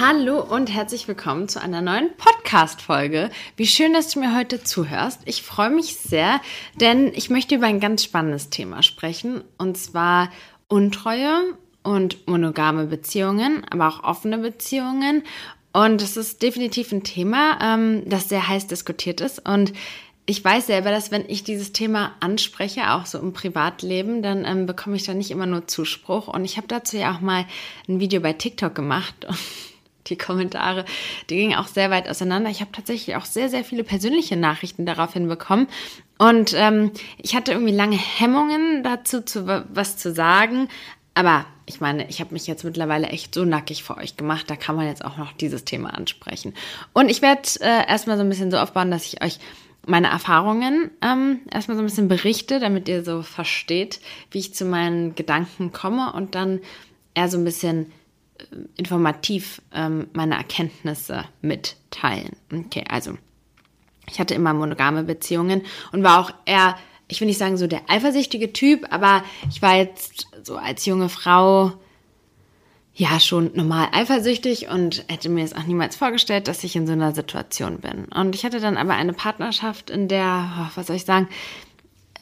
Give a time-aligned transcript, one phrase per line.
[0.00, 3.30] Hallo und herzlich willkommen zu einer neuen Podcast-Folge.
[3.56, 5.20] Wie schön, dass du mir heute zuhörst.
[5.24, 6.40] Ich freue mich sehr,
[6.80, 10.32] denn ich möchte über ein ganz spannendes Thema sprechen und zwar
[10.66, 11.54] Untreue
[11.84, 15.22] und monogame Beziehungen, aber auch offene Beziehungen.
[15.72, 19.48] Und es ist definitiv ein Thema, ähm, das sehr heiß diskutiert ist.
[19.48, 19.72] Und
[20.26, 24.66] ich weiß selber, dass wenn ich dieses Thema anspreche, auch so im Privatleben, dann ähm,
[24.66, 26.26] bekomme ich da nicht immer nur Zuspruch.
[26.26, 27.46] Und ich habe dazu ja auch mal
[27.88, 29.14] ein Video bei TikTok gemacht.
[30.06, 30.84] Die Kommentare,
[31.30, 32.50] die gingen auch sehr weit auseinander.
[32.50, 35.66] Ich habe tatsächlich auch sehr, sehr viele persönliche Nachrichten daraufhin bekommen.
[36.18, 40.68] Und ähm, ich hatte irgendwie lange Hemmungen dazu, zu, was zu sagen.
[41.14, 44.50] Aber ich meine, ich habe mich jetzt mittlerweile echt so nackig vor euch gemacht.
[44.50, 46.54] Da kann man jetzt auch noch dieses Thema ansprechen.
[46.92, 49.38] Und ich werde äh, erstmal so ein bisschen so aufbauen, dass ich euch
[49.86, 54.64] meine Erfahrungen ähm, erstmal so ein bisschen berichte, damit ihr so versteht, wie ich zu
[54.64, 56.60] meinen Gedanken komme und dann
[57.14, 57.92] eher so ein bisschen
[58.76, 62.36] informativ ähm, meine Erkenntnisse mitteilen.
[62.52, 63.16] Okay, also
[64.10, 66.76] ich hatte immer monogame Beziehungen und war auch eher,
[67.08, 71.08] ich will nicht sagen so der eifersüchtige Typ, aber ich war jetzt so als junge
[71.08, 71.72] Frau
[72.94, 76.92] ja schon normal eifersüchtig und hätte mir es auch niemals vorgestellt, dass ich in so
[76.92, 78.04] einer Situation bin.
[78.06, 81.28] Und ich hatte dann aber eine Partnerschaft, in der, oh, was soll ich sagen,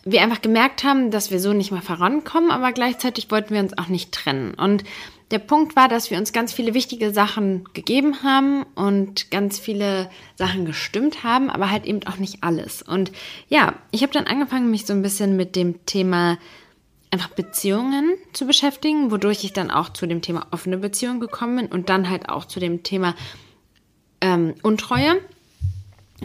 [0.04, 3.76] wir einfach gemerkt haben, dass wir so nicht mehr vorankommen, aber gleichzeitig wollten wir uns
[3.76, 4.54] auch nicht trennen.
[4.54, 4.82] Und
[5.33, 10.11] der Punkt war, dass wir uns ganz viele wichtige Sachen gegeben haben und ganz viele
[10.36, 12.83] Sachen gestimmt haben, aber halt eben auch nicht alles.
[12.83, 13.11] Und
[13.48, 16.38] ja, ich habe dann angefangen, mich so ein bisschen mit dem Thema
[17.10, 21.66] einfach Beziehungen zu beschäftigen, wodurch ich dann auch zu dem Thema offene Beziehungen gekommen bin
[21.66, 23.14] und dann halt auch zu dem Thema
[24.20, 25.16] ähm, Untreue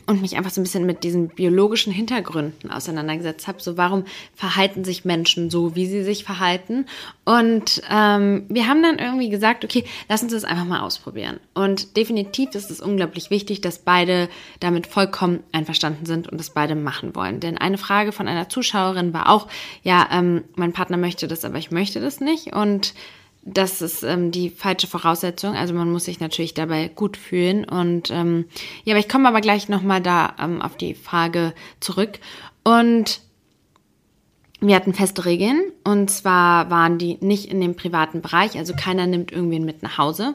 [0.05, 3.61] und mich einfach so ein bisschen mit diesen biologischen Hintergründen auseinandergesetzt habe.
[3.61, 6.85] So, warum verhalten sich Menschen so, wie sie sich verhalten?
[7.25, 11.39] Und ähm, wir haben dann irgendwie gesagt, okay, lass uns das einfach mal ausprobieren.
[11.53, 16.75] Und definitiv ist es unglaublich wichtig, dass beide damit vollkommen einverstanden sind und das beide
[16.75, 17.39] machen wollen.
[17.39, 19.47] Denn eine Frage von einer Zuschauerin war auch,
[19.83, 22.53] ja, ähm, mein Partner möchte das, aber ich möchte das nicht.
[22.53, 22.93] Und
[23.47, 25.55] das ist ähm, die falsche Voraussetzung.
[25.55, 27.63] Also man muss sich natürlich dabei gut fühlen.
[27.63, 28.45] Und ähm,
[28.83, 32.19] ja, aber ich komme aber gleich nochmal da ähm, auf die Frage zurück.
[32.63, 33.21] Und
[34.59, 39.05] wir hatten feste Regeln und zwar waren die nicht in dem privaten Bereich, also keiner
[39.05, 40.33] nimmt irgendwen mit nach Hause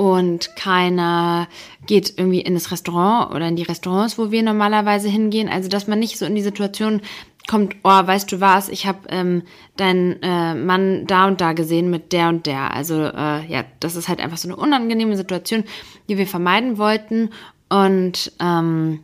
[0.00, 1.46] und keiner
[1.86, 5.46] geht irgendwie in das Restaurant oder in die Restaurants, wo wir normalerweise hingehen.
[5.46, 7.02] Also dass man nicht so in die Situation
[7.46, 9.42] kommt, oh, weißt du was, ich habe ähm,
[9.76, 12.72] deinen äh, Mann da und da gesehen mit der und der.
[12.72, 15.64] Also äh, ja, das ist halt einfach so eine unangenehme Situation,
[16.08, 17.28] die wir vermeiden wollten.
[17.68, 19.00] Und ähm,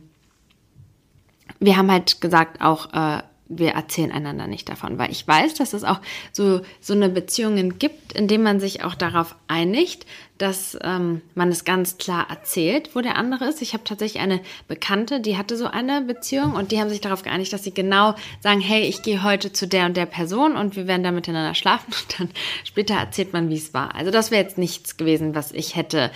[1.59, 5.73] wir haben halt gesagt, auch äh, wir erzählen einander nicht davon, weil ich weiß, dass
[5.73, 5.99] es auch
[6.31, 10.05] so, so eine Beziehungen gibt, in denen man sich auch darauf einigt,
[10.37, 13.61] dass ähm, man es ganz klar erzählt, wo der andere ist.
[13.61, 17.23] Ich habe tatsächlich eine Bekannte, die hatte so eine Beziehung und die haben sich darauf
[17.23, 20.75] geeinigt, dass sie genau sagen, hey, ich gehe heute zu der und der Person und
[20.75, 22.29] wir werden da miteinander schlafen und dann
[22.63, 23.95] später erzählt man, wie es war.
[23.95, 26.11] Also das wäre jetzt nichts gewesen, was ich hätte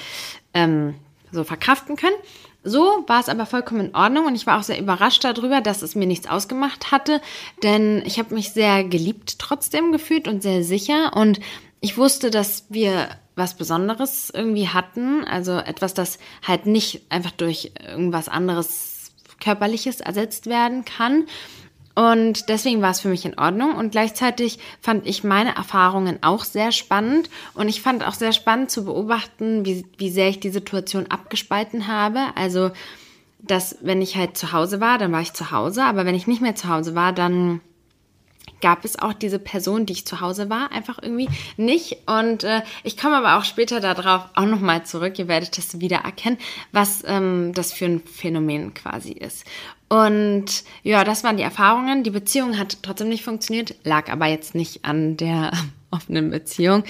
[0.54, 0.96] ähm,
[1.32, 2.16] so verkraften können.
[2.64, 5.82] So war es aber vollkommen in Ordnung und ich war auch sehr überrascht darüber, dass
[5.82, 7.22] es mir nichts ausgemacht hatte,
[7.64, 11.40] denn ich habe mich sehr geliebt trotzdem gefühlt und sehr sicher und
[11.80, 17.72] ich wusste, dass wir was Besonderes irgendwie hatten, also etwas, das halt nicht einfach durch
[17.84, 21.26] irgendwas anderes körperliches ersetzt werden kann.
[21.96, 23.76] Und deswegen war es für mich in Ordnung.
[23.76, 27.30] Und gleichzeitig fand ich meine Erfahrungen auch sehr spannend.
[27.54, 31.88] Und ich fand auch sehr spannend zu beobachten, wie, wie sehr ich die Situation abgespalten
[31.88, 32.20] habe.
[32.36, 32.72] Also,
[33.40, 35.84] dass wenn ich halt zu Hause war, dann war ich zu Hause.
[35.84, 37.62] Aber wenn ich nicht mehr zu Hause war, dann
[38.62, 41.98] gab es auch diese Person, die ich zu Hause war, einfach irgendwie nicht.
[42.06, 45.20] Und äh, ich komme aber auch später darauf auch nochmal zurück.
[45.20, 46.38] Ihr werdet das wieder erkennen,
[46.72, 49.46] was ähm, das für ein Phänomen quasi ist.
[49.92, 52.06] Und ja, das waren die Erfahrungen.
[52.06, 55.52] Die Beziehung hat trotzdem nicht funktioniert, lag aber jetzt nicht an der
[55.92, 56.86] offenen Beziehung.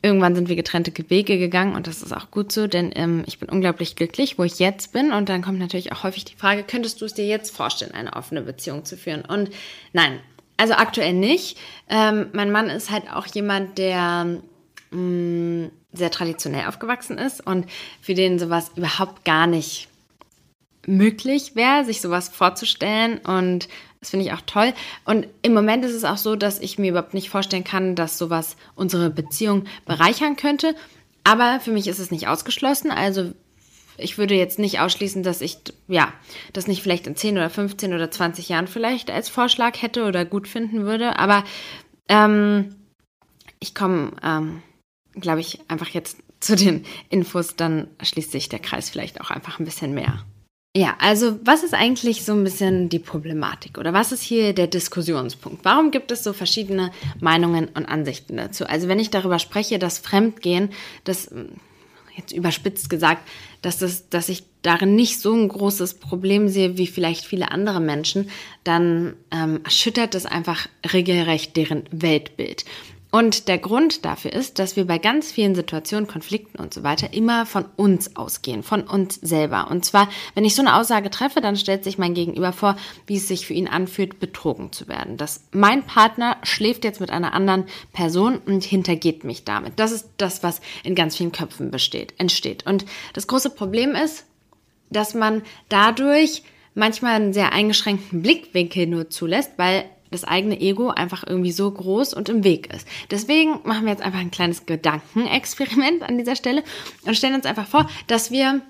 [0.00, 3.40] Irgendwann sind wir getrennte Wege gegangen und das ist auch gut so, denn ähm, ich
[3.40, 5.10] bin unglaublich glücklich, wo ich jetzt bin.
[5.10, 8.12] Und dann kommt natürlich auch häufig die Frage, könntest du es dir jetzt vorstellen, eine
[8.12, 9.24] offene Beziehung zu führen?
[9.24, 9.50] Und
[9.92, 10.20] nein,
[10.56, 11.58] also aktuell nicht.
[11.88, 14.38] Ähm, mein Mann ist halt auch jemand, der
[14.92, 17.66] mh, mm, sehr traditionell aufgewachsen ist und
[18.00, 19.89] für den sowas überhaupt gar nicht
[20.86, 23.18] möglich wäre, sich sowas vorzustellen.
[23.18, 23.68] Und
[24.00, 24.72] das finde ich auch toll.
[25.04, 28.18] Und im Moment ist es auch so, dass ich mir überhaupt nicht vorstellen kann, dass
[28.18, 30.74] sowas unsere Beziehung bereichern könnte.
[31.24, 32.90] Aber für mich ist es nicht ausgeschlossen.
[32.90, 33.32] Also
[33.98, 36.12] ich würde jetzt nicht ausschließen, dass ich, ja,
[36.52, 40.24] das nicht vielleicht in 10 oder 15 oder 20 Jahren vielleicht als Vorschlag hätte oder
[40.24, 41.18] gut finden würde.
[41.18, 41.44] Aber
[42.08, 42.74] ähm,
[43.58, 44.62] ich komme, ähm,
[45.14, 49.58] glaube ich, einfach jetzt zu den Infos, dann schließt sich der Kreis vielleicht auch einfach
[49.58, 50.24] ein bisschen mehr.
[50.76, 54.68] Ja, also was ist eigentlich so ein bisschen die Problematik oder was ist hier der
[54.68, 55.64] Diskussionspunkt?
[55.64, 58.66] Warum gibt es so verschiedene Meinungen und Ansichten dazu?
[58.66, 60.70] Also wenn ich darüber spreche, dass Fremdgehen,
[61.02, 61.28] das
[62.16, 63.26] jetzt überspitzt gesagt,
[63.62, 67.80] dass, das, dass ich darin nicht so ein großes Problem sehe wie vielleicht viele andere
[67.80, 68.30] Menschen,
[68.62, 72.64] dann ähm, erschüttert das einfach regelrecht deren Weltbild.
[73.10, 77.12] Und der Grund dafür ist, dass wir bei ganz vielen Situationen, Konflikten und so weiter
[77.12, 79.68] immer von uns ausgehen, von uns selber.
[79.70, 82.76] Und zwar, wenn ich so eine Aussage treffe, dann stellt sich mein Gegenüber vor,
[83.06, 85.16] wie es sich für ihn anfühlt, betrogen zu werden.
[85.16, 89.72] Dass mein Partner schläft jetzt mit einer anderen Person und hintergeht mich damit.
[89.76, 92.64] Das ist das, was in ganz vielen Köpfen besteht, entsteht.
[92.64, 94.24] Und das große Problem ist,
[94.90, 96.42] dass man dadurch
[96.74, 102.14] manchmal einen sehr eingeschränkten Blickwinkel nur zulässt, weil das eigene Ego einfach irgendwie so groß
[102.14, 102.86] und im Weg ist.
[103.10, 106.62] Deswegen machen wir jetzt einfach ein kleines Gedankenexperiment an dieser Stelle
[107.04, 108.62] und stellen uns einfach vor, dass wir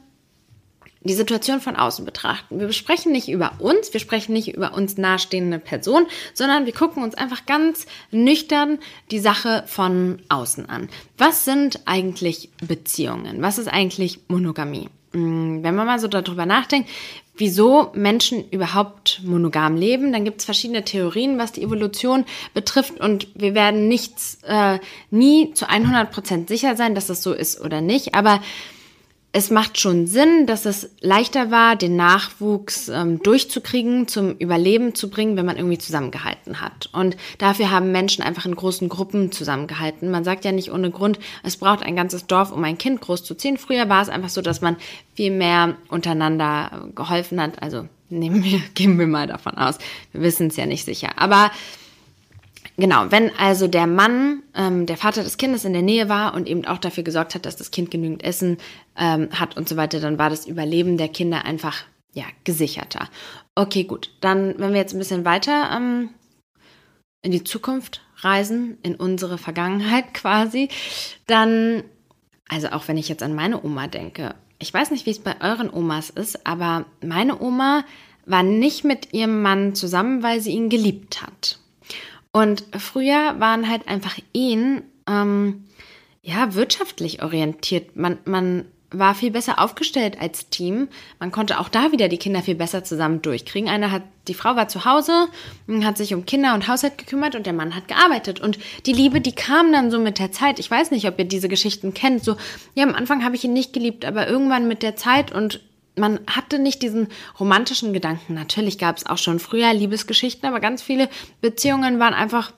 [1.02, 2.60] die Situation von außen betrachten.
[2.60, 7.02] Wir sprechen nicht über uns, wir sprechen nicht über uns nahestehende Person, sondern wir gucken
[7.02, 8.78] uns einfach ganz nüchtern
[9.10, 10.90] die Sache von außen an.
[11.16, 13.40] Was sind eigentlich Beziehungen?
[13.40, 14.90] Was ist eigentlich Monogamie?
[15.12, 16.88] Hm, wenn man mal so darüber nachdenkt,
[17.36, 20.12] wieso Menschen überhaupt monogam leben.
[20.12, 22.24] Dann gibt es verschiedene Theorien, was die Evolution
[22.54, 24.78] betrifft und wir werden nichts, äh,
[25.10, 28.14] nie zu 100 Prozent sicher sein, dass das so ist oder nicht.
[28.14, 28.40] Aber
[29.32, 35.08] es macht schon Sinn, dass es leichter war, den Nachwuchs ähm, durchzukriegen, zum Überleben zu
[35.08, 36.88] bringen, wenn man irgendwie zusammengehalten hat.
[36.92, 40.10] Und dafür haben Menschen einfach in großen Gruppen zusammengehalten.
[40.10, 43.56] Man sagt ja nicht ohne Grund, es braucht ein ganzes Dorf, um ein Kind großzuziehen.
[43.56, 44.76] Früher war es einfach so, dass man
[45.14, 47.62] viel mehr untereinander geholfen hat.
[47.62, 49.78] Also nehmen wir, gehen wir mal davon aus.
[50.10, 51.10] Wir wissen es ja nicht sicher.
[51.16, 51.52] Aber
[52.80, 56.48] Genau, wenn also der Mann, ähm, der Vater des Kindes in der Nähe war und
[56.48, 58.56] eben auch dafür gesorgt hat, dass das Kind genügend Essen
[58.96, 61.84] ähm, hat und so weiter, dann war das Überleben der Kinder einfach
[62.14, 63.10] ja gesicherter.
[63.54, 64.10] Okay, gut.
[64.22, 66.08] Dann, wenn wir jetzt ein bisschen weiter ähm,
[67.20, 70.70] in die Zukunft reisen, in unsere Vergangenheit quasi,
[71.26, 71.84] dann,
[72.48, 75.38] also auch wenn ich jetzt an meine Oma denke, ich weiß nicht, wie es bei
[75.42, 77.84] euren Omas ist, aber meine Oma
[78.24, 81.58] war nicht mit ihrem Mann zusammen, weil sie ihn geliebt hat.
[82.32, 85.64] Und früher waren halt einfach Ehen ähm,
[86.22, 87.96] ja wirtschaftlich orientiert.
[87.96, 90.88] Man, man war viel besser aufgestellt als Team.
[91.18, 93.68] Man konnte auch da wieder die Kinder viel besser zusammen durchkriegen.
[93.68, 95.28] Einer hat, die Frau war zu Hause,
[95.82, 98.40] hat sich um Kinder und Haushalt gekümmert und der Mann hat gearbeitet.
[98.40, 100.58] Und die Liebe, die kam dann so mit der Zeit.
[100.58, 102.24] Ich weiß nicht, ob ihr diese Geschichten kennt.
[102.24, 102.36] So,
[102.74, 105.60] ja, am Anfang habe ich ihn nicht geliebt, aber irgendwann mit der Zeit und
[106.00, 107.08] man hatte nicht diesen
[107.38, 108.34] romantischen Gedanken.
[108.34, 111.08] Natürlich gab es auch schon früher Liebesgeschichten, aber ganz viele
[111.40, 112.52] Beziehungen waren einfach,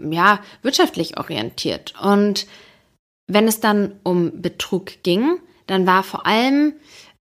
[0.00, 1.94] ja, wirtschaftlich orientiert.
[2.00, 2.46] Und
[3.26, 6.74] wenn es dann um Betrug ging, dann war vor allem,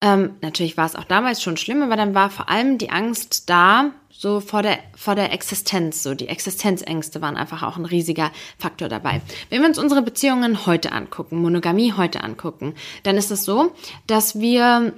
[0.01, 3.49] ähm, natürlich war es auch damals schon schlimm, aber dann war vor allem die Angst
[3.49, 8.31] da, so vor der, vor der Existenz, so die Existenzängste waren einfach auch ein riesiger
[8.57, 9.21] Faktor dabei.
[9.49, 13.73] Wenn wir uns unsere Beziehungen heute angucken, Monogamie heute angucken, dann ist es so,
[14.07, 14.93] dass wir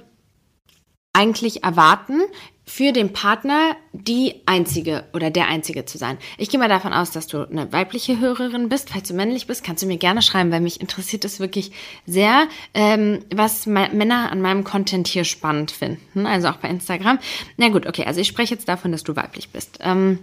[1.12, 2.20] eigentlich erwarten,
[2.68, 6.18] für den Partner die einzige oder der einzige zu sein.
[6.36, 8.90] Ich gehe mal davon aus, dass du eine weibliche Hörerin bist.
[8.90, 11.70] Falls du männlich bist, kannst du mir gerne schreiben, weil mich interessiert es wirklich
[12.06, 16.26] sehr, ähm, was Männer an meinem Content hier spannend finden.
[16.26, 17.20] Also auch bei Instagram.
[17.56, 19.78] Na gut, okay, also ich spreche jetzt davon, dass du weiblich bist.
[19.80, 20.18] Ähm,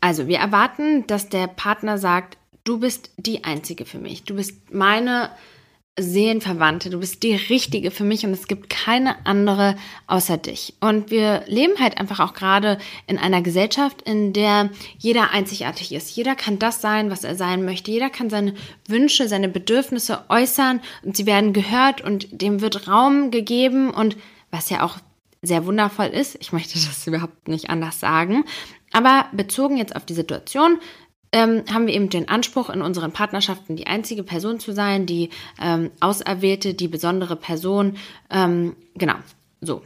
[0.00, 4.22] also wir erwarten, dass der Partner sagt, du bist die einzige für mich.
[4.22, 5.30] Du bist meine
[5.98, 9.76] Seelenverwandte, du bist die Richtige für mich und es gibt keine andere
[10.06, 10.74] außer dich.
[10.80, 12.76] Und wir leben halt einfach auch gerade
[13.06, 16.14] in einer Gesellschaft, in der jeder einzigartig ist.
[16.14, 17.90] Jeder kann das sein, was er sein möchte.
[17.90, 18.54] Jeder kann seine
[18.86, 24.18] Wünsche, seine Bedürfnisse äußern und sie werden gehört und dem wird Raum gegeben und
[24.50, 24.98] was ja auch
[25.40, 26.36] sehr wundervoll ist.
[26.40, 28.44] Ich möchte das überhaupt nicht anders sagen.
[28.92, 30.78] Aber bezogen jetzt auf die Situation,
[31.36, 35.28] ähm, haben wir eben den Anspruch, in unseren Partnerschaften die einzige Person zu sein, die
[35.60, 37.98] ähm, auserwählte, die besondere Person.
[38.30, 39.16] Ähm, genau,
[39.60, 39.82] so.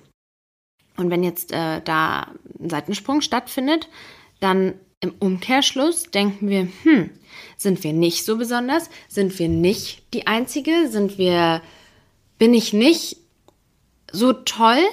[0.97, 2.29] Und wenn jetzt äh, da
[2.61, 3.89] ein Seitensprung stattfindet,
[4.39, 7.11] dann im Umkehrschluss denken wir, hm,
[7.57, 8.89] sind wir nicht so besonders?
[9.09, 10.89] Sind wir nicht die Einzige?
[10.89, 11.63] Sind wir,
[12.39, 13.17] bin ich nicht
[14.13, 14.85] so toll?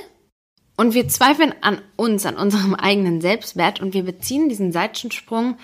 [0.76, 5.58] Und wir zweifeln an uns, an unserem eigenen Selbstwert und wir beziehen diesen Seitensprung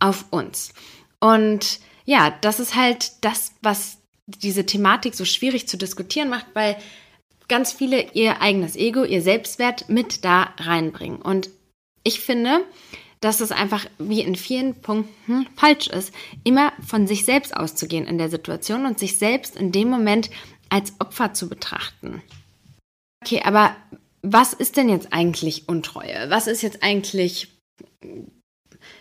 [0.00, 0.72] auf uns.
[1.20, 6.76] Und ja, das ist halt das, was diese Thematik so schwierig zu diskutieren macht, weil
[7.48, 11.20] ganz viele ihr eigenes Ego, ihr Selbstwert mit da reinbringen.
[11.20, 11.50] Und
[12.04, 12.64] ich finde,
[13.20, 18.18] dass es einfach wie in vielen Punkten falsch ist, immer von sich selbst auszugehen in
[18.18, 20.30] der Situation und sich selbst in dem Moment
[20.70, 22.22] als Opfer zu betrachten.
[23.22, 23.76] Okay, aber
[24.22, 26.30] was ist denn jetzt eigentlich Untreue?
[26.30, 27.48] Was ist jetzt eigentlich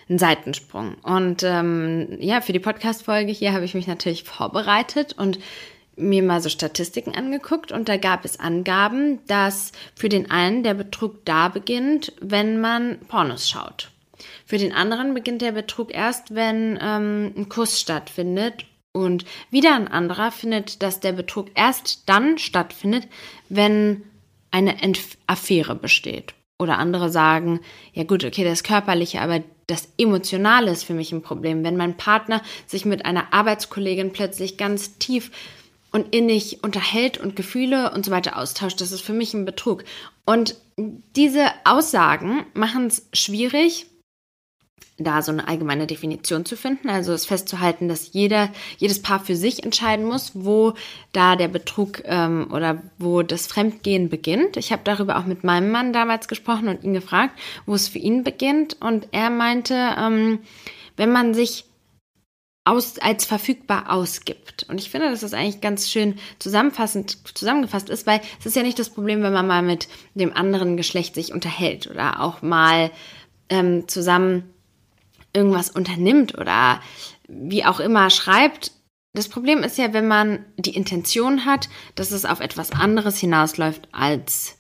[0.10, 0.96] ein Seitensprung?
[1.04, 5.40] Und ähm, ja, für die Podcast-Folge hier habe ich mich natürlich vorbereitet und
[5.96, 10.74] mir mal so Statistiken angeguckt und da gab es Angaben, dass für den einen der
[10.74, 13.92] Betrug da beginnt, wenn man Pornos schaut.
[14.46, 18.66] Für den anderen beginnt der Betrug erst, wenn ähm, ein Kuss stattfindet.
[18.92, 23.08] Und wieder ein anderer findet, dass der Betrug erst dann stattfindet,
[23.48, 24.04] wenn
[24.52, 24.76] eine
[25.28, 26.34] Affäre besteht.
[26.58, 27.60] Oder andere sagen,
[27.94, 31.64] ja gut, okay, das Körperliche, aber das Emotionale ist für mich ein Problem.
[31.64, 35.32] Wenn mein Partner sich mit einer Arbeitskollegin plötzlich ganz tief
[35.92, 38.82] und innig unterhält und Gefühle und so weiter austauscht.
[38.82, 39.84] Das ist für mich ein Betrug.
[40.26, 43.88] Und diese Aussagen machen es schwierig,
[44.98, 49.36] da so eine allgemeine Definition zu finden, also es festzuhalten, dass jeder, jedes Paar für
[49.36, 50.74] sich entscheiden muss, wo
[51.14, 54.58] da der Betrug ähm, oder wo das Fremdgehen beginnt.
[54.58, 58.00] Ich habe darüber auch mit meinem Mann damals gesprochen und ihn gefragt, wo es für
[58.00, 58.78] ihn beginnt.
[58.82, 60.40] Und er meinte, ähm,
[60.98, 61.66] wenn man sich
[62.66, 64.68] aus, als verfügbar ausgibt.
[64.70, 68.64] Und ich finde, dass das eigentlich ganz schön zusammenfassend zusammengefasst ist, weil es ist ja
[68.64, 72.92] nicht das Problem, wenn man mal mit dem anderen Geschlecht sich unterhält oder auch mal
[73.50, 74.54] ähm, zusammen
[75.40, 76.82] irgendwas unternimmt oder
[77.28, 78.72] wie auch immer schreibt.
[79.14, 83.88] Das Problem ist ja, wenn man die Intention hat, dass es auf etwas anderes hinausläuft
[83.92, 84.59] als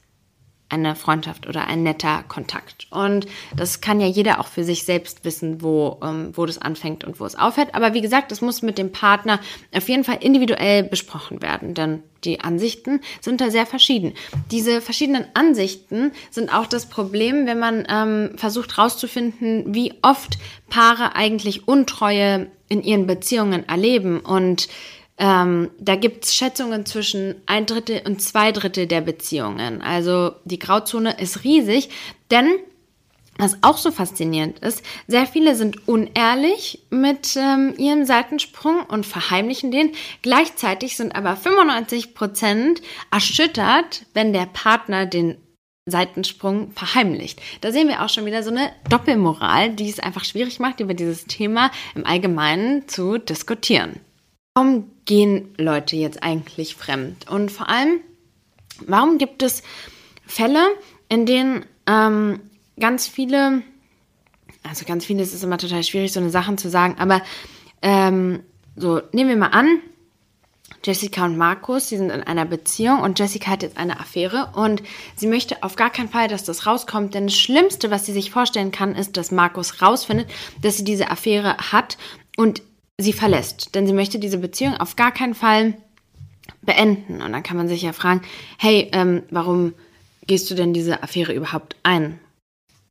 [0.69, 2.87] eine Freundschaft oder ein netter Kontakt.
[2.91, 7.03] Und das kann ja jeder auch für sich selbst wissen, wo, ähm, wo das anfängt
[7.03, 7.73] und wo es aufhört.
[7.73, 9.39] Aber wie gesagt, das muss mit dem Partner
[9.75, 14.13] auf jeden Fall individuell besprochen werden, denn die Ansichten sind da sehr verschieden.
[14.51, 20.37] Diese verschiedenen Ansichten sind auch das Problem, wenn man ähm, versucht herauszufinden, wie oft
[20.69, 24.67] Paare eigentlich Untreue in ihren Beziehungen erleben und
[25.19, 29.81] ähm, da gibt es Schätzungen zwischen ein Drittel und zwei Drittel der Beziehungen.
[29.81, 31.89] Also die Grauzone ist riesig,
[32.31, 32.47] denn
[33.37, 39.71] was auch so faszinierend ist, sehr viele sind unehrlich mit ähm, ihrem Seitensprung und verheimlichen
[39.71, 39.91] den.
[40.21, 45.37] Gleichzeitig sind aber 95 Prozent erschüttert, wenn der Partner den
[45.85, 47.41] Seitensprung verheimlicht.
[47.61, 50.93] Da sehen wir auch schon wieder so eine Doppelmoral, die es einfach schwierig macht, über
[50.93, 54.01] dieses Thema im Allgemeinen zu diskutieren.
[54.53, 57.27] Warum gehen Leute jetzt eigentlich fremd?
[57.27, 57.99] Und vor allem,
[58.85, 59.63] warum gibt es
[60.27, 60.63] Fälle,
[61.09, 62.39] in denen ähm,
[62.79, 63.63] ganz viele,
[64.61, 67.23] also ganz viele, es ist immer total schwierig, so eine Sachen zu sagen, aber
[67.81, 68.43] ähm,
[68.75, 69.81] so, nehmen wir mal an,
[70.85, 74.83] Jessica und Markus, die sind in einer Beziehung und Jessica hat jetzt eine Affäre und
[75.15, 78.29] sie möchte auf gar keinen Fall, dass das rauskommt, denn das Schlimmste, was sie sich
[78.29, 80.29] vorstellen kann, ist, dass Markus rausfindet,
[80.61, 81.97] dass sie diese Affäre hat
[82.37, 82.61] und
[82.99, 83.73] sie verlässt.
[83.75, 85.75] Denn sie möchte diese Beziehung auf gar keinen Fall
[86.61, 87.21] beenden.
[87.21, 88.21] Und dann kann man sich ja fragen,
[88.57, 89.73] hey, ähm, warum
[90.27, 92.19] gehst du denn diese Affäre überhaupt ein?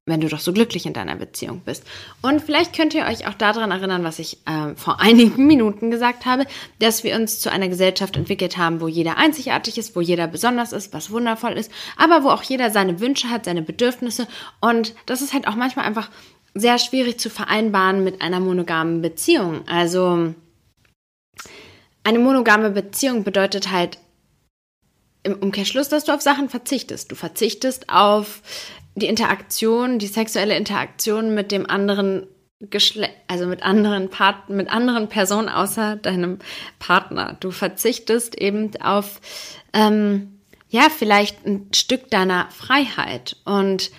[0.08, 1.84] wenn du doch so glücklich in deiner Beziehung bist.
[2.22, 6.26] Und vielleicht könnt ihr euch auch daran erinnern, was ich äh, vor einigen Minuten gesagt
[6.26, 6.46] habe,
[6.78, 10.72] dass wir uns zu einer Gesellschaft entwickelt haben, wo jeder einzigartig ist, wo jeder besonders
[10.72, 14.26] ist, was wundervoll ist, aber wo auch jeder seine Wünsche hat, seine Bedürfnisse.
[14.60, 16.10] Und das ist halt auch manchmal einfach
[16.54, 19.66] sehr schwierig zu vereinbaren mit einer monogamen Beziehung.
[19.68, 20.34] Also
[22.04, 23.98] eine monogame Beziehung bedeutet halt
[25.22, 27.10] im Umkehrschluss, dass du auf Sachen verzichtest.
[27.10, 28.42] Du verzichtest auf
[28.94, 32.26] die Interaktion, die sexuelle Interaktion mit dem anderen
[32.60, 36.38] Geschlecht, also mit anderen Part mit anderen Personen außer deinem
[36.80, 37.36] Partner.
[37.38, 39.20] Du verzichtest eben auf
[39.72, 43.92] ähm, ja vielleicht ein Stück deiner Freiheit und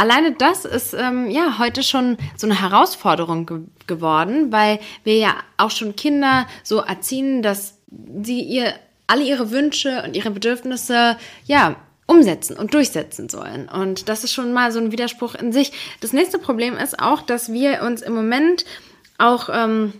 [0.00, 5.34] alleine das ist ähm, ja heute schon so eine Herausforderung ge geworden, weil wir ja
[5.58, 7.78] auch schon Kinder so erziehen, dass
[8.22, 8.72] sie ihr
[9.08, 11.76] alle ihre Wünsche und ihre Bedürfnisse ja
[12.06, 13.68] umsetzen und durchsetzen sollen.
[13.68, 15.72] Und das ist schon mal so ein Widerspruch in sich.
[16.00, 18.64] Das nächste Problem ist auch, dass wir uns im Moment
[19.18, 19.92] auch ähm,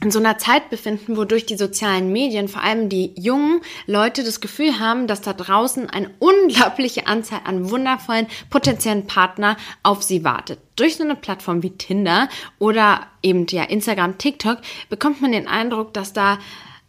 [0.00, 4.40] in so einer Zeit befinden, wodurch die sozialen Medien, vor allem die jungen Leute, das
[4.40, 10.60] Gefühl haben, dass da draußen eine unglaubliche Anzahl an wundervollen potenziellen Partner auf sie wartet.
[10.76, 14.58] Durch so eine Plattform wie Tinder oder eben ja Instagram, TikTok
[14.88, 16.38] bekommt man den Eindruck, dass da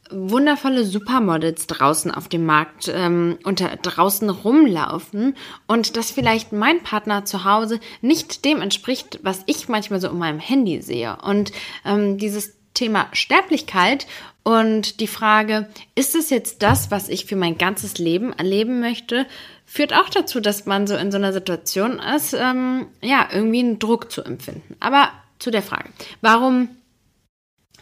[0.10, 5.36] wundervolle Supermodels draußen auf dem Markt ähm, unter draußen rumlaufen
[5.66, 10.18] und dass vielleicht mein Partner zu Hause nicht dem entspricht, was ich manchmal so in
[10.18, 11.18] meinem Handy sehe.
[11.24, 11.52] Und
[11.86, 14.08] ähm, dieses Thema Sterblichkeit
[14.44, 19.25] und die Frage, ist es jetzt das, was ich für mein ganzes Leben erleben möchte,
[19.65, 23.80] führt auch dazu, dass man so in so einer Situation ist, ähm, ja, irgendwie einen
[23.80, 24.75] Druck zu empfinden.
[24.80, 25.89] Aber zu der Frage,
[26.22, 26.70] warum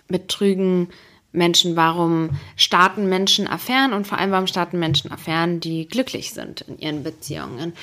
[0.07, 0.89] betrügen
[1.31, 6.61] Menschen, warum starten Menschen Affären und vor allem, warum starten Menschen Affären, die glücklich sind
[6.61, 7.73] in ihren Beziehungen.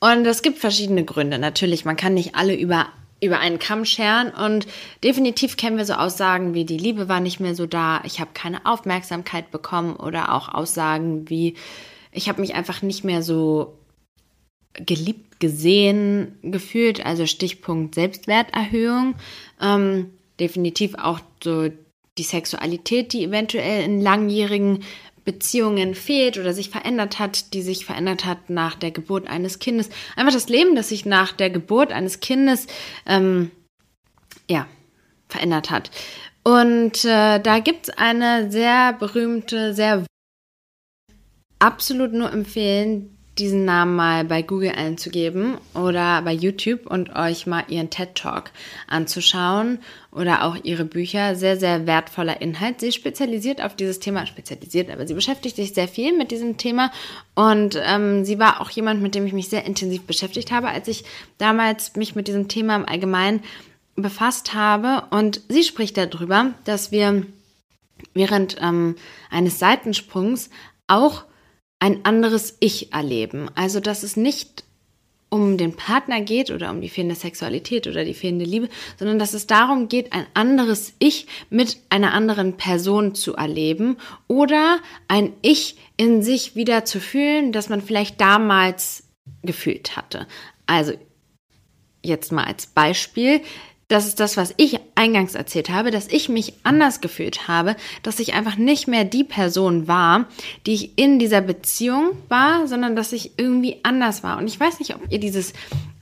[0.00, 1.38] Und es gibt verschiedene Gründe.
[1.38, 2.88] Natürlich, man kann nicht alle über,
[3.20, 4.30] über einen Kamm scheren.
[4.30, 4.66] Und
[5.02, 8.30] definitiv kennen wir so Aussagen wie die Liebe war nicht mehr so da, ich habe
[8.34, 9.96] keine Aufmerksamkeit bekommen.
[9.96, 11.54] Oder auch Aussagen wie
[12.12, 13.78] ich habe mich einfach nicht mehr so
[14.72, 19.14] geliebt gesehen gefühlt, also Stichpunkt Selbstwerterhöhung.
[19.60, 21.68] Ähm, definitiv auch so
[22.18, 24.82] die Sexualität, die eventuell in langjährigen
[25.26, 29.90] Beziehungen fehlt oder sich verändert hat, die sich verändert hat nach der Geburt eines Kindes.
[30.14, 32.66] Einfach das Leben, das sich nach der Geburt eines Kindes
[33.04, 33.50] ähm,
[34.48, 34.66] ja,
[35.28, 35.90] verändert hat.
[36.44, 40.06] Und äh, da gibt es eine sehr berühmte, sehr
[41.58, 47.64] absolut nur empfehlen, diesen Namen mal bei Google einzugeben oder bei YouTube und euch mal
[47.68, 48.50] ihren TED Talk
[48.86, 49.78] anzuschauen
[50.10, 51.36] oder auch ihre Bücher.
[51.36, 52.80] Sehr, sehr wertvoller Inhalt.
[52.80, 56.90] Sie spezialisiert auf dieses Thema, spezialisiert, aber sie beschäftigt sich sehr viel mit diesem Thema
[57.34, 60.88] und ähm, sie war auch jemand, mit dem ich mich sehr intensiv beschäftigt habe, als
[60.88, 61.04] ich
[61.38, 63.42] damals mich mit diesem Thema im Allgemeinen
[63.96, 65.04] befasst habe.
[65.10, 67.26] Und sie spricht darüber, dass wir
[68.14, 68.96] während ähm,
[69.30, 70.50] eines Seitensprungs
[70.86, 71.24] auch
[71.78, 73.50] ein anderes Ich erleben.
[73.54, 74.64] Also, dass es nicht
[75.28, 79.34] um den Partner geht oder um die fehlende Sexualität oder die fehlende Liebe, sondern dass
[79.34, 83.96] es darum geht, ein anderes Ich mit einer anderen Person zu erleben
[84.28, 84.78] oder
[85.08, 89.02] ein Ich in sich wieder zu fühlen, das man vielleicht damals
[89.42, 90.26] gefühlt hatte.
[90.66, 90.92] Also
[92.02, 93.40] jetzt mal als Beispiel,
[93.88, 98.18] das ist das, was ich eingangs erzählt habe, dass ich mich anders gefühlt habe, dass
[98.18, 100.26] ich einfach nicht mehr die Person war,
[100.66, 104.38] die ich in dieser Beziehung war, sondern dass ich irgendwie anders war.
[104.38, 105.52] Und ich weiß nicht, ob ihr dieses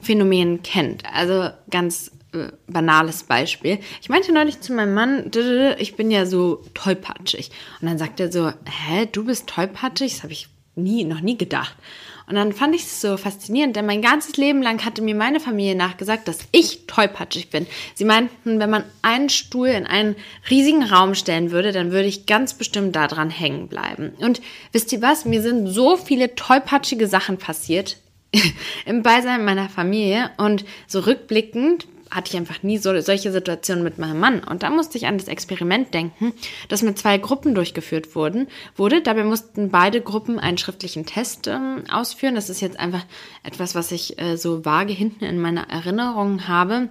[0.01, 1.03] Phänomen kennt.
[1.13, 3.79] Also ganz äh, banales Beispiel.
[4.01, 5.31] Ich meinte neulich zu meinem Mann,
[5.79, 7.51] ich bin ja so tollpatschig.
[7.83, 10.15] Und dann sagt er so, hä, du bist tollpatschig?
[10.15, 11.77] Das habe ich nie, noch nie gedacht.
[12.27, 15.41] Und dann fand ich es so faszinierend, denn mein ganzes Leben lang hatte mir meine
[15.41, 17.67] Familie nachgesagt, dass ich tollpatschig bin.
[17.95, 20.17] Sie meinten, wenn man einen Stuhl in einen
[20.49, 24.13] riesigen Raum stellen würde, dann würde ich ganz bestimmt daran hängen bleiben.
[24.19, 24.41] Und
[24.73, 25.25] wisst ihr was?
[25.27, 27.99] Mir sind so viele tollpatschige Sachen passiert
[28.87, 33.99] im Beisein meiner Familie und so rückblickend hatte ich einfach nie so, solche Situationen mit
[33.99, 34.43] meinem Mann.
[34.43, 36.33] Und da musste ich an das Experiment denken,
[36.69, 39.03] das mit zwei Gruppen durchgeführt wurden, wurde.
[39.03, 42.35] Dabei mussten beide Gruppen einen schriftlichen Test ähm, ausführen.
[42.35, 43.05] Das ist jetzt einfach
[43.43, 46.91] etwas, was ich äh, so vage hinten in meiner Erinnerung habe.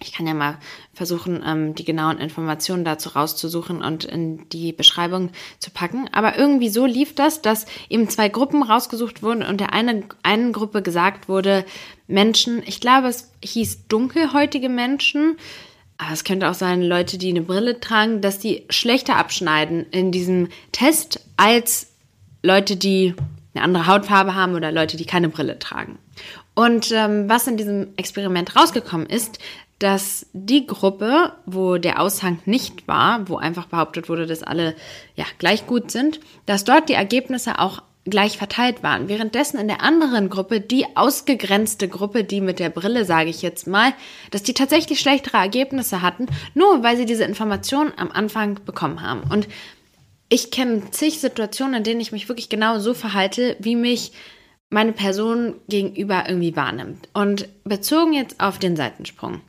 [0.00, 0.58] Ich kann ja mal
[0.92, 6.08] versuchen, ähm, die genauen Informationen dazu rauszusuchen und in die Beschreibung zu packen.
[6.12, 10.52] Aber irgendwie so lief das, dass eben zwei Gruppen rausgesucht wurden und der eine, einen
[10.52, 11.64] Gruppe gesagt wurde,
[12.06, 15.36] Menschen, ich glaube, es hieß dunkelhäutige Menschen,
[15.96, 20.10] aber es könnte auch sein, Leute, die eine Brille tragen, dass die schlechter abschneiden in
[20.10, 21.92] diesem Test als
[22.42, 23.14] Leute, die
[23.54, 25.98] eine andere Hautfarbe haben oder Leute, die keine Brille tragen.
[26.54, 29.38] Und ähm, was in diesem Experiment rausgekommen ist,
[29.84, 34.74] dass die Gruppe, wo der Aushang nicht war, wo einfach behauptet wurde, dass alle
[35.14, 39.08] ja gleich gut sind, dass dort die Ergebnisse auch gleich verteilt waren.
[39.08, 43.66] Währenddessen in der anderen Gruppe, die ausgegrenzte Gruppe, die mit der Brille, sage ich jetzt
[43.66, 43.92] mal,
[44.30, 49.24] dass die tatsächlich schlechtere Ergebnisse hatten, nur weil sie diese Informationen am Anfang bekommen haben.
[49.30, 49.48] Und
[50.30, 54.12] ich kenne zig Situationen, in denen ich mich wirklich genau so verhalte, wie mich
[54.70, 57.10] meine Person gegenüber irgendwie wahrnimmt.
[57.12, 59.42] Und bezogen jetzt auf den Seitensprung.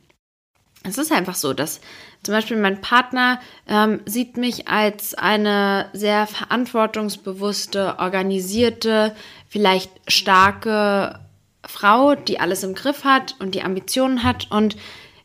[0.86, 1.80] Es ist einfach so, dass
[2.22, 9.14] zum Beispiel mein Partner ähm, sieht mich als eine sehr verantwortungsbewusste, organisierte,
[9.48, 11.20] vielleicht starke
[11.64, 14.76] Frau, die alles im Griff hat und die Ambitionen hat und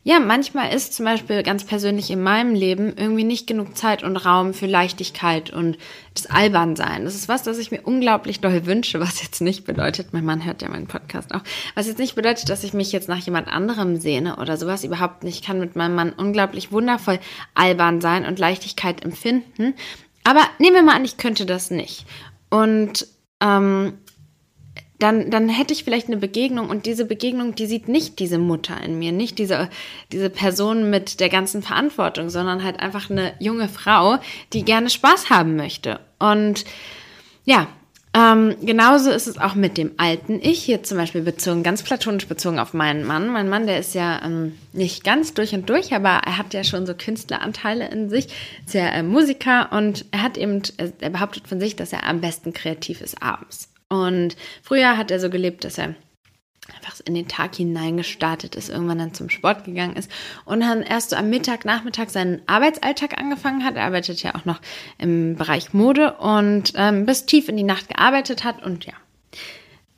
[0.04, 4.16] ja, manchmal ist zum Beispiel ganz persönlich in meinem Leben irgendwie nicht genug Zeit und
[4.16, 5.78] Raum für Leichtigkeit und
[6.14, 7.04] das Albernsein.
[7.04, 10.44] Das ist was, das ich mir unglaublich doll wünsche, was jetzt nicht bedeutet, mein Mann
[10.44, 11.42] hört ja meinen Podcast auch,
[11.76, 15.22] was jetzt nicht bedeutet, dass ich mich jetzt nach jemand anderem sehne oder sowas überhaupt
[15.22, 15.36] nicht.
[15.36, 17.20] Ich kann mit meinem Mann unglaublich wundervoll
[17.54, 19.74] albern sein und Leichtigkeit empfinden.
[20.24, 22.06] Aber nehmen wir mal an, ich könnte das nicht.
[22.50, 23.06] Und
[23.40, 23.98] ähm,
[25.02, 28.80] dann, dann hätte ich vielleicht eine Begegnung und diese Begegnung, die sieht nicht diese Mutter
[28.82, 29.68] in mir, nicht diese,
[30.12, 34.18] diese Person mit der ganzen Verantwortung, sondern halt einfach eine junge Frau,
[34.52, 36.00] die gerne Spaß haben möchte.
[36.18, 36.64] Und
[37.44, 37.66] ja,
[38.14, 42.26] Ähm, genauso ist es auch mit dem alten Ich, hier zum Beispiel bezogen, ganz platonisch
[42.26, 43.32] bezogen auf meinen Mann.
[43.32, 46.62] Mein Mann, der ist ja ähm, nicht ganz durch und durch, aber er hat ja
[46.62, 48.26] schon so Künstleranteile in sich,
[48.66, 52.20] ist ja äh, Musiker und er hat eben, er behauptet von sich, dass er am
[52.20, 53.71] besten kreativ ist abends.
[53.92, 55.94] Und früher hat er so gelebt, dass er
[56.74, 60.10] einfach in den Tag hineingestartet ist, irgendwann dann zum Sport gegangen ist
[60.46, 63.76] und dann erst so am Mittag, Nachmittag seinen Arbeitsalltag angefangen hat.
[63.76, 64.62] Er arbeitet ja auch noch
[64.96, 68.94] im Bereich Mode und ähm, bis tief in die Nacht gearbeitet hat und ja.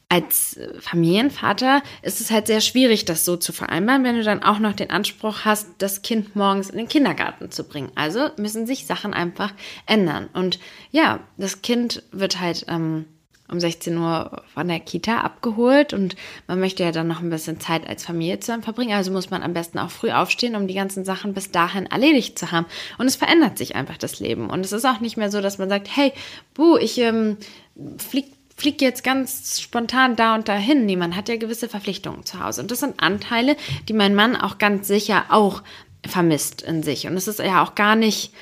[0.08, 4.58] Als Familienvater ist es halt sehr schwierig, das so zu vereinbaren, wenn du dann auch
[4.58, 7.90] noch den Anspruch hast, das Kind morgens in den Kindergarten zu bringen.
[7.94, 9.52] Also müssen sich Sachen einfach
[9.86, 10.28] ändern.
[10.32, 10.58] Und
[10.90, 13.06] ja, das Kind wird halt ähm,
[13.48, 17.60] um 16 Uhr von der Kita abgeholt und man möchte ja dann noch ein bisschen
[17.60, 18.94] Zeit als Familie zusammen verbringen.
[18.94, 22.38] Also muss man am besten auch früh aufstehen, um die ganzen Sachen bis dahin erledigt
[22.38, 22.66] zu haben.
[22.98, 24.48] Und es verändert sich einfach das Leben.
[24.48, 26.12] Und es ist auch nicht mehr so, dass man sagt, hey,
[26.54, 27.36] buh, ich ähm,
[27.98, 28.26] flieg
[28.56, 30.86] fliegt jetzt ganz spontan da und dahin.
[30.86, 32.62] Niemand hat ja gewisse Verpflichtungen zu Hause.
[32.62, 33.56] Und das sind Anteile,
[33.88, 35.64] die mein Mann auch ganz sicher auch
[36.06, 37.08] vermisst in sich.
[37.08, 38.32] Und es ist ja auch gar nicht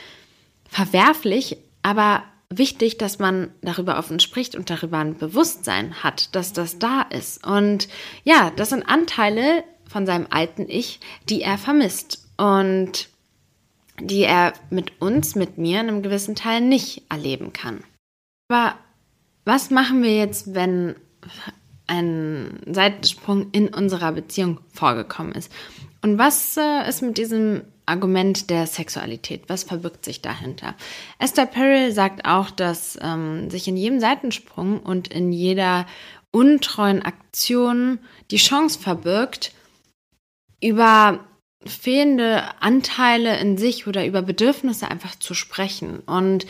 [0.68, 2.24] verwerflich, aber
[2.58, 7.46] wichtig, dass man darüber offen spricht und darüber ein Bewusstsein hat, dass das da ist.
[7.46, 7.88] Und
[8.24, 13.08] ja, das sind Anteile von seinem alten Ich, die er vermisst und
[14.00, 17.84] die er mit uns, mit mir in einem gewissen Teil nicht erleben kann.
[18.48, 18.76] Aber
[19.44, 20.96] was machen wir jetzt, wenn
[21.86, 25.52] ein Seitensprung in unserer Beziehung vorgekommen ist?
[26.00, 29.42] Und was äh, ist mit diesem Argument der Sexualität.
[29.49, 30.75] Was verbirgt sich dahinter?
[31.18, 35.87] Esther Perel sagt auch, dass ähm, sich in jedem Seitensprung und in jeder
[36.31, 37.99] untreuen Aktion
[38.31, 39.53] die Chance verbirgt,
[40.62, 41.21] über
[41.64, 46.01] fehlende Anteile in sich oder über Bedürfnisse einfach zu sprechen.
[46.01, 46.47] Und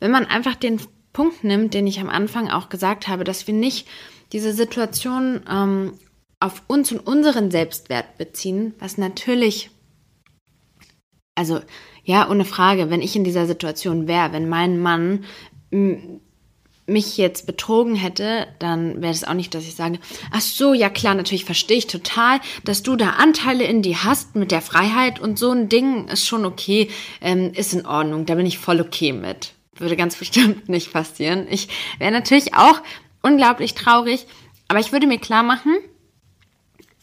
[0.00, 0.80] wenn man einfach den
[1.12, 3.86] Punkt nimmt, den ich am Anfang auch gesagt habe, dass wir nicht
[4.32, 5.98] diese Situation ähm,
[6.40, 9.70] auf uns und unseren Selbstwert beziehen, was natürlich
[11.34, 11.60] also
[12.04, 15.24] ja, ohne Frage, wenn ich in dieser Situation wäre, wenn mein Mann
[16.86, 19.98] mich jetzt betrogen hätte, dann wäre es auch nicht, dass ich sage,
[20.30, 24.36] ach so, ja klar, natürlich verstehe ich total, dass du da Anteile in die hast
[24.36, 26.90] mit der Freiheit und so ein Ding ist schon okay,
[27.22, 29.54] ähm, ist in Ordnung, da bin ich voll okay mit.
[29.76, 31.46] Würde ganz bestimmt nicht passieren.
[31.50, 31.68] Ich
[31.98, 32.80] wäre natürlich auch
[33.22, 34.26] unglaublich traurig,
[34.68, 35.74] aber ich würde mir klar machen,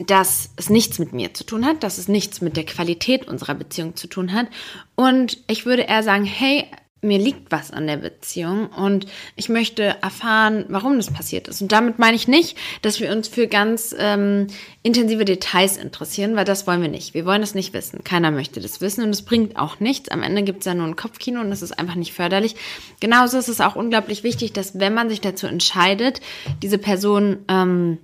[0.08, 3.56] dass es nichts mit mir zu tun hat, dass es nichts mit der Qualität unserer
[3.56, 4.48] Beziehung zu tun hat.
[4.96, 6.66] Und ich würde eher sagen, hey,
[7.04, 11.60] mir liegt was an der Beziehung und ich möchte erfahren, warum das passiert ist.
[11.62, 14.48] Und damit meine ich nicht, dass wir uns für ganz ähm,
[14.84, 17.16] intensive Details interessieren, weil das wollen wir nicht.
[17.16, 18.04] Wir wollen es nicht wissen.
[18.04, 20.10] Keiner möchte das wissen und es bringt auch nichts.
[20.10, 22.56] Am Ende gibt es ja nur ein Kopfkino und das ist einfach nicht förderlich.
[23.00, 26.22] Genauso ist es auch unglaublich wichtig, dass wenn man sich dazu entscheidet,
[26.62, 27.98] diese Person, ähm,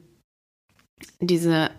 [1.20, 1.70] diese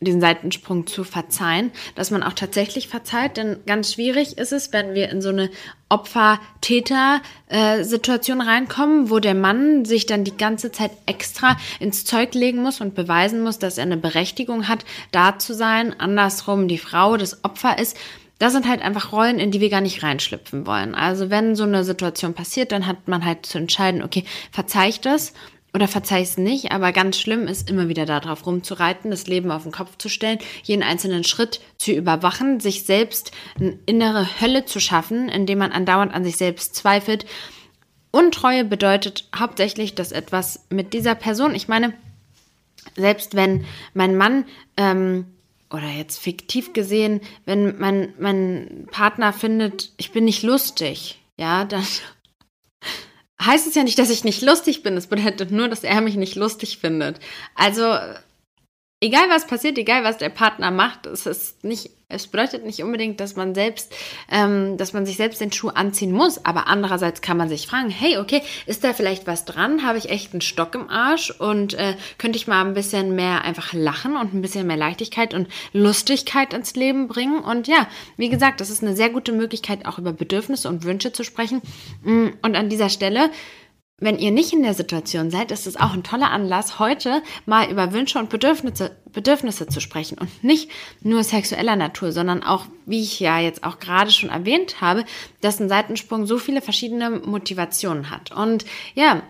[0.00, 4.94] diesen Seitensprung zu verzeihen, dass man auch tatsächlich verzeiht, denn ganz schwierig ist es, wenn
[4.94, 5.50] wir in so eine
[5.88, 12.80] Opfer-Täter-Situation reinkommen, wo der Mann sich dann die ganze Zeit extra ins Zeug legen muss
[12.80, 17.42] und beweisen muss, dass er eine Berechtigung hat, da zu sein, andersrum die Frau das
[17.44, 17.96] Opfer ist.
[18.38, 20.94] Das sind halt einfach Rollen, in die wir gar nicht reinschlüpfen wollen.
[20.94, 25.00] Also wenn so eine Situation passiert, dann hat man halt zu entscheiden, okay, verzeih ich
[25.00, 25.32] das
[25.74, 29.64] oder verzeih es nicht, aber ganz schlimm ist immer wieder darauf rumzureiten, das Leben auf
[29.64, 34.80] den Kopf zu stellen, jeden einzelnen Schritt zu überwachen, sich selbst eine innere Hölle zu
[34.80, 37.26] schaffen, indem man andauernd an sich selbst zweifelt.
[38.10, 41.92] Untreue bedeutet hauptsächlich, dass etwas mit dieser Person, ich meine,
[42.96, 44.44] selbst wenn mein Mann
[44.78, 45.26] ähm,
[45.70, 51.84] oder jetzt fiktiv gesehen, wenn mein, mein Partner findet, ich bin nicht lustig, ja, dann
[53.40, 54.96] heißt es ja nicht, dass ich nicht lustig bin.
[54.96, 57.20] Es bedeutet nur, dass er mich nicht lustig findet.
[57.54, 57.96] Also,
[59.00, 63.20] egal was passiert, egal was der Partner macht, es ist nicht, es bedeutet nicht unbedingt,
[63.20, 63.94] dass man selbst,
[64.30, 66.44] ähm, dass man sich selbst den Schuh anziehen muss.
[66.44, 69.86] Aber andererseits kann man sich fragen, hey, okay, ist da vielleicht was dran?
[69.86, 71.30] Habe ich echt einen Stock im Arsch?
[71.30, 75.34] Und äh, könnte ich mal ein bisschen mehr einfach lachen und ein bisschen mehr Leichtigkeit
[75.34, 77.40] und Lustigkeit ins Leben bringen?
[77.40, 81.12] Und ja, wie gesagt, das ist eine sehr gute Möglichkeit, auch über Bedürfnisse und Wünsche
[81.12, 81.60] zu sprechen.
[82.02, 83.30] Mm, und an dieser Stelle
[84.00, 87.68] wenn ihr nicht in der Situation seid, ist es auch ein toller Anlass, heute mal
[87.68, 90.70] über Wünsche und Bedürfnisse, Bedürfnisse zu sprechen und nicht
[91.02, 95.04] nur sexueller Natur, sondern auch, wie ich ja jetzt auch gerade schon erwähnt habe,
[95.40, 98.30] dass ein Seitensprung so viele verschiedene Motivationen hat.
[98.30, 99.22] Und ja,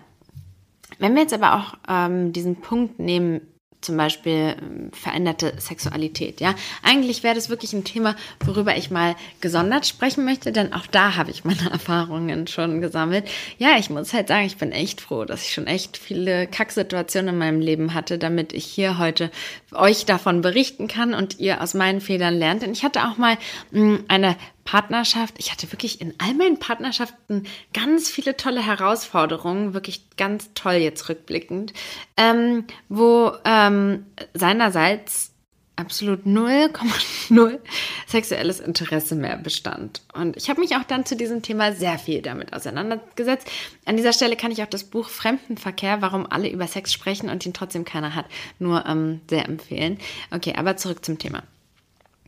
[0.99, 3.41] wenn wir jetzt aber auch ähm, diesen Punkt nehmen,
[3.81, 6.41] zum Beispiel ähm, veränderte Sexualität.
[6.41, 8.15] Ja, eigentlich wäre das wirklich ein Thema,
[8.45, 13.27] worüber ich mal gesondert sprechen möchte, denn auch da habe ich meine Erfahrungen schon gesammelt.
[13.57, 17.33] Ja, ich muss halt sagen, ich bin echt froh, dass ich schon echt viele Kacksituationen
[17.35, 19.31] in meinem Leben hatte, damit ich hier heute
[19.73, 22.63] euch davon berichten kann und ihr aus meinen Fehlern lernt.
[22.63, 23.37] Denn ich hatte auch mal
[23.71, 24.35] mh, hm, eine
[24.69, 30.73] Partnerschaft, ich hatte wirklich in all meinen Partnerschaften ganz viele tolle Herausforderungen, wirklich ganz toll
[30.73, 31.73] jetzt rückblickend,
[32.17, 34.05] ähm, wo ähm,
[34.35, 35.31] seinerseits
[35.75, 37.57] absolut 0,0
[38.07, 40.03] sexuelles Interesse mehr bestand.
[40.13, 43.49] Und ich habe mich auch dann zu diesem Thema sehr viel damit auseinandergesetzt.
[43.85, 47.43] An dieser Stelle kann ich auch das Buch Fremdenverkehr, warum alle über Sex sprechen und
[47.43, 48.25] ihn trotzdem keiner hat,
[48.59, 49.97] nur ähm, sehr empfehlen.
[50.29, 51.41] Okay, aber zurück zum Thema.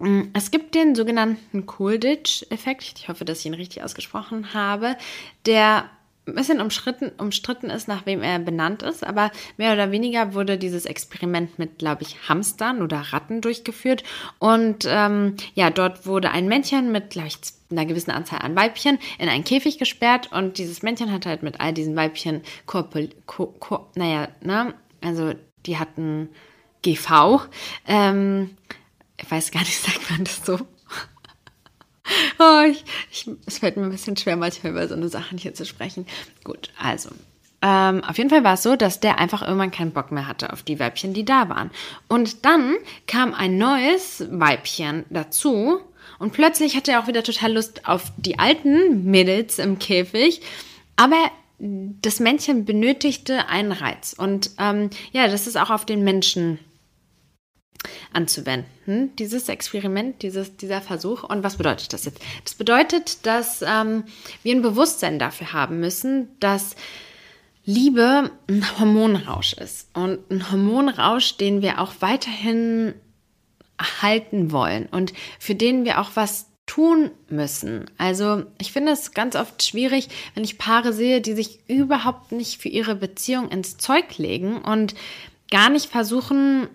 [0.01, 4.97] Mm, es gibt den sogenannten Coolidge-Effekt, ich hoffe, dass ich ihn richtig ausgesprochen habe,
[5.45, 5.89] der
[6.27, 10.57] ein bisschen umstritten, umstritten ist, nach wem er benannt ist, aber mehr oder weniger wurde
[10.57, 14.03] dieses Experiment mit, glaube ich, Hamstern oder Ratten durchgeführt.
[14.39, 17.37] Und ähm, ja, dort wurde ein Männchen mit, glaube ich,
[17.71, 21.59] einer gewissen Anzahl an Weibchen in einen Käfig gesperrt und dieses Männchen hat halt mit
[21.59, 23.55] all diesen Weibchen korpul, ko,
[23.95, 25.33] naja, ne, also
[25.65, 26.29] die hatten
[26.83, 27.41] GV.
[27.87, 28.51] Ähm,
[29.21, 30.59] ich weiß gar nicht, sagt man das so?
[32.39, 35.53] oh, ich, ich, es fällt mir ein bisschen schwer, manchmal über so eine Sachen hier
[35.53, 36.05] zu sprechen.
[36.43, 37.09] Gut, also.
[37.63, 40.51] Ähm, auf jeden Fall war es so, dass der einfach irgendwann keinen Bock mehr hatte
[40.51, 41.69] auf die Weibchen, die da waren.
[42.07, 45.79] Und dann kam ein neues Weibchen dazu
[46.17, 50.41] und plötzlich hatte er auch wieder total Lust auf die alten Mädels im Käfig.
[50.95, 51.17] Aber
[51.59, 54.15] das Männchen benötigte einen Reiz.
[54.17, 56.57] Und ähm, ja, das ist auch auf den Menschen
[58.13, 61.23] anzuwenden, dieses Experiment, dieses, dieser Versuch.
[61.23, 62.21] Und was bedeutet das jetzt?
[62.43, 64.03] Das bedeutet, dass ähm,
[64.43, 66.75] wir ein Bewusstsein dafür haben müssen, dass
[67.65, 69.89] Liebe ein Hormonrausch ist.
[69.93, 72.93] Und ein Hormonrausch, den wir auch weiterhin
[73.77, 77.85] erhalten wollen und für den wir auch was tun müssen.
[77.97, 82.61] Also ich finde es ganz oft schwierig, wenn ich Paare sehe, die sich überhaupt nicht
[82.61, 84.95] für ihre Beziehung ins Zeug legen und
[85.49, 86.69] gar nicht versuchen,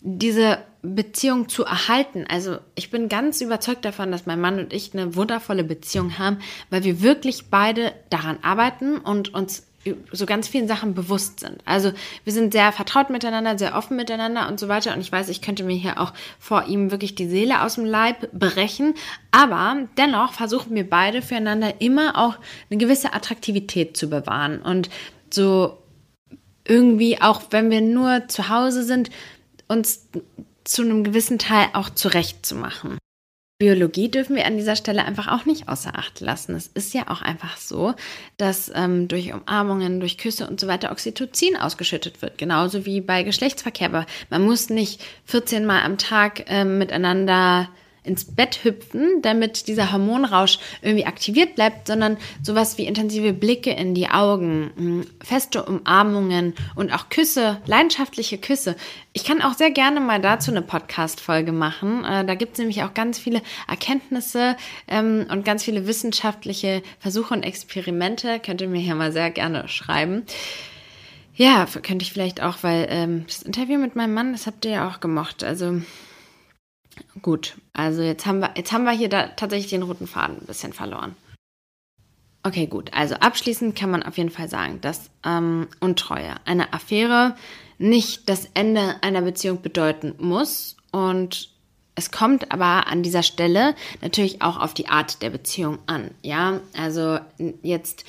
[0.00, 2.24] diese Beziehung zu erhalten.
[2.28, 6.38] Also ich bin ganz überzeugt davon, dass mein Mann und ich eine wundervolle Beziehung haben,
[6.70, 9.66] weil wir wirklich beide daran arbeiten und uns
[10.12, 11.58] so ganz vielen Sachen bewusst sind.
[11.64, 11.92] Also
[12.24, 14.92] wir sind sehr vertraut miteinander, sehr offen miteinander und so weiter.
[14.94, 17.86] Und ich weiß, ich könnte mir hier auch vor ihm wirklich die Seele aus dem
[17.86, 18.94] Leib brechen.
[19.30, 22.36] Aber dennoch versuchen wir beide füreinander immer auch
[22.70, 24.60] eine gewisse Attraktivität zu bewahren.
[24.60, 24.90] Und
[25.30, 25.78] so
[26.66, 29.10] irgendwie, auch wenn wir nur zu Hause sind,
[29.70, 30.08] uns
[30.64, 32.98] zu einem gewissen Teil auch zurechtzumachen.
[33.58, 36.54] Biologie dürfen wir an dieser Stelle einfach auch nicht außer Acht lassen.
[36.54, 37.94] Es ist ja auch einfach so,
[38.38, 43.22] dass ähm, durch Umarmungen, durch Küsse und so weiter Oxytocin ausgeschüttet wird, genauso wie bei
[43.22, 43.88] Geschlechtsverkehr.
[43.88, 47.68] Aber man muss nicht 14 Mal am Tag ähm, miteinander
[48.02, 53.94] ins Bett hüpfen, damit dieser Hormonrausch irgendwie aktiviert bleibt, sondern sowas wie intensive Blicke in
[53.94, 58.76] die Augen, hm, feste Umarmungen und auch Küsse, leidenschaftliche Küsse.
[59.12, 62.04] Ich kann auch sehr gerne mal dazu eine Podcast-Folge machen.
[62.04, 64.56] Äh, da gibt es nämlich auch ganz viele Erkenntnisse
[64.88, 68.40] ähm, und ganz viele wissenschaftliche Versuche und Experimente.
[68.40, 70.22] Könnt ihr mir hier mal sehr gerne schreiben.
[71.34, 74.72] Ja, könnte ich vielleicht auch, weil ähm, das Interview mit meinem Mann, das habt ihr
[74.72, 75.42] ja auch gemocht.
[75.42, 75.80] Also
[77.22, 80.46] Gut, also jetzt haben wir, jetzt haben wir hier da tatsächlich den roten Faden ein
[80.46, 81.16] bisschen verloren.
[82.42, 82.90] Okay, gut.
[82.94, 87.36] Also abschließend kann man auf jeden Fall sagen, dass ähm, Untreue, eine Affäre
[87.78, 90.76] nicht das Ende einer Beziehung bedeuten muss.
[90.90, 91.50] Und
[91.94, 96.12] es kommt aber an dieser Stelle natürlich auch auf die Art der Beziehung an.
[96.22, 97.18] Ja, also
[97.62, 98.04] jetzt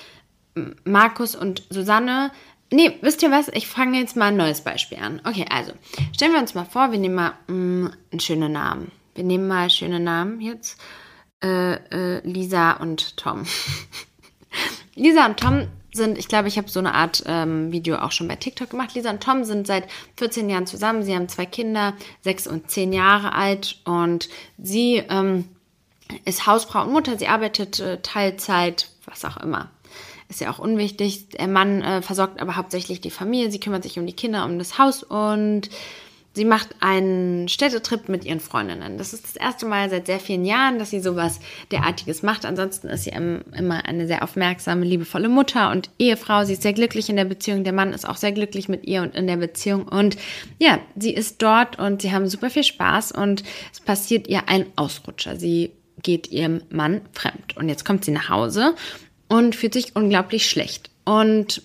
[0.85, 2.31] Markus und Susanne.
[2.71, 3.49] Nee, wisst ihr was?
[3.49, 5.21] Ich fange jetzt mal ein neues Beispiel an.
[5.25, 5.73] Okay, also
[6.13, 8.91] stellen wir uns mal vor, wir nehmen mal mh, mm, einen schönen Namen.
[9.15, 10.79] Wir nehmen mal schöne Namen jetzt.
[11.43, 13.45] Äh, äh, Lisa und Tom.
[14.95, 18.27] Lisa und Tom sind, ich glaube, ich habe so eine Art ähm, Video auch schon
[18.27, 18.93] bei TikTok gemacht.
[18.95, 21.03] Lisa und Tom sind seit 14 Jahren zusammen.
[21.03, 23.81] Sie haben zwei Kinder, sechs und zehn Jahre alt.
[23.83, 25.45] Und sie ähm,
[26.25, 27.17] ist Hausfrau und Mutter.
[27.17, 29.69] Sie arbeitet äh, Teilzeit, was auch immer.
[30.29, 31.29] Ist ja auch unwichtig.
[31.29, 33.51] Der Mann äh, versorgt aber hauptsächlich die Familie.
[33.51, 35.69] Sie kümmert sich um die Kinder, um das Haus und
[36.33, 38.97] Sie macht einen Städtetrip mit ihren Freundinnen.
[38.97, 41.41] Das ist das erste Mal seit sehr vielen Jahren, dass sie sowas
[41.71, 42.45] derartiges macht.
[42.45, 46.45] Ansonsten ist sie immer eine sehr aufmerksame, liebevolle Mutter und Ehefrau.
[46.45, 47.65] Sie ist sehr glücklich in der Beziehung.
[47.65, 49.85] Der Mann ist auch sehr glücklich mit ihr und in der Beziehung.
[49.85, 50.15] Und
[50.57, 54.67] ja, sie ist dort und sie haben super viel Spaß und es passiert ihr ein
[54.77, 55.35] Ausrutscher.
[55.35, 57.57] Sie geht ihrem Mann fremd.
[57.57, 58.73] Und jetzt kommt sie nach Hause
[59.27, 60.91] und fühlt sich unglaublich schlecht.
[61.03, 61.61] Und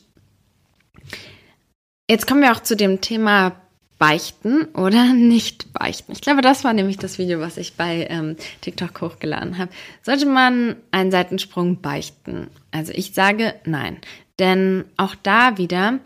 [2.11, 3.61] jetzt kommen wir auch zu dem Thema
[3.99, 6.13] beichten oder nicht beichten?
[6.13, 9.71] Ich glaube, das war nämlich das Video, was ich bei ähm, TikTok hochgeladen habe.
[10.03, 12.49] Sollte man einen Seitensprung beichten?
[12.71, 13.99] Also ich sage nein.
[14.39, 16.01] Denn auch da wieder,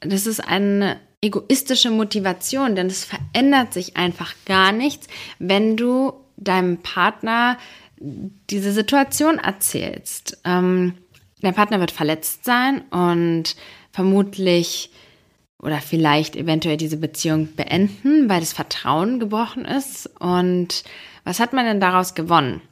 [0.00, 5.06] das ist eine egoistische Motivation, denn es verändert sich einfach gar nichts,
[5.38, 7.58] wenn du deinem Partner
[8.00, 10.38] diese Situation erzählst.
[10.44, 10.94] Ähm,
[11.42, 13.56] der Partner wird verletzt sein und
[13.92, 14.90] vermutlich
[15.62, 20.08] oder vielleicht eventuell diese Beziehung beenden, weil das Vertrauen gebrochen ist.
[20.18, 20.84] Und
[21.24, 22.62] was hat man denn daraus gewonnen?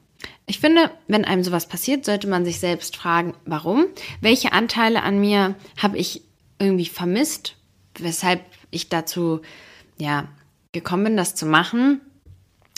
[0.46, 3.86] Ich finde, wenn einem sowas passiert, sollte man sich selbst fragen, warum?
[4.20, 6.22] Welche Anteile an mir habe ich
[6.58, 7.56] irgendwie vermisst,
[7.98, 9.40] weshalb ich dazu
[9.98, 10.26] ja
[10.72, 12.00] gekommen bin, das zu machen?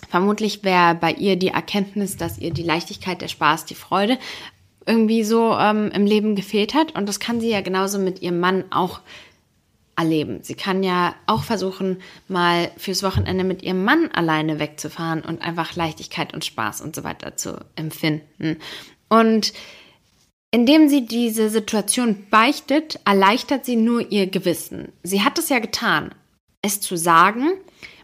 [0.08, 4.18] Vermutlich wäre bei ihr die Erkenntnis, dass ihr die Leichtigkeit, der Spaß, die Freude
[4.86, 6.96] irgendwie so ähm, im Leben gefehlt hat.
[6.96, 9.00] Und das kann sie ja genauso mit ihrem Mann auch
[10.00, 10.42] erleben.
[10.42, 15.76] Sie kann ja auch versuchen, mal fürs Wochenende mit ihrem Mann alleine wegzufahren und einfach
[15.76, 18.56] Leichtigkeit und Spaß und so weiter zu empfinden.
[19.10, 19.52] Und
[20.50, 24.90] indem sie diese Situation beichtet, erleichtert sie nur ihr Gewissen.
[25.02, 26.14] Sie hat es ja getan.
[26.62, 27.52] Es zu sagen,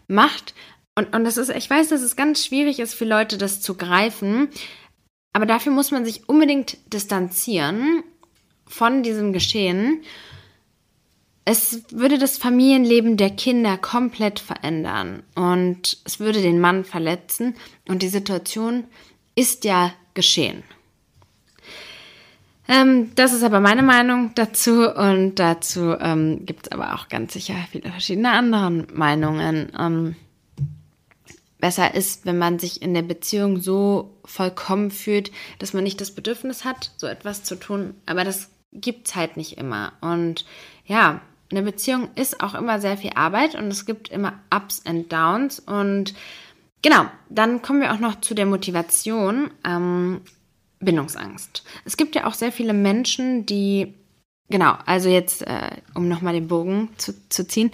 [0.07, 0.53] macht,
[0.95, 3.75] und, und das ist, ich weiß, dass es ganz schwierig ist für Leute, das zu
[3.75, 4.49] greifen,
[5.33, 8.03] aber dafür muss man sich unbedingt distanzieren
[8.65, 10.03] von diesem Geschehen
[11.47, 17.55] es würde das Familienleben der Kinder komplett verändern und es würde den Mann verletzen
[17.87, 18.83] und die Situation
[19.33, 20.63] ist ja geschehen.
[22.67, 27.31] Ähm, das ist aber meine Meinung dazu und dazu ähm, gibt es aber auch ganz
[27.31, 29.71] sicher viele verschiedene andere Meinungen.
[29.79, 30.15] Ähm,
[31.59, 36.11] besser ist, wenn man sich in der Beziehung so vollkommen fühlt, dass man nicht das
[36.11, 39.93] Bedürfnis hat, so etwas zu tun, aber das gibt es halt nicht immer.
[40.01, 40.45] Und
[40.85, 45.11] ja, eine Beziehung ist auch immer sehr viel Arbeit und es gibt immer Ups und
[45.11, 45.59] Downs.
[45.59, 46.13] Und
[46.81, 49.51] genau, dann kommen wir auch noch zu der Motivation.
[49.65, 50.21] Ähm,
[50.79, 51.63] Bindungsangst.
[51.85, 53.93] Es gibt ja auch sehr viele Menschen, die
[54.49, 57.69] Genau, also jetzt, äh, um nochmal den Bogen zu, zu ziehen.